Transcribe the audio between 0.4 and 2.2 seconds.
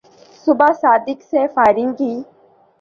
صبح صادق سے فائرنگ کی